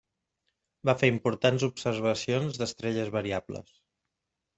Va 0.89 0.95
fer 1.01 1.09
importants 1.15 1.65
observacions 1.67 2.57
d'estrelles 2.63 3.13
variables. 3.17 3.71